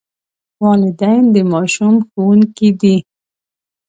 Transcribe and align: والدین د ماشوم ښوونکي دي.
والدین 0.63 1.23
د 1.35 1.37
ماشوم 1.51 1.95
ښوونکي 2.07 2.69
دي. 2.81 2.95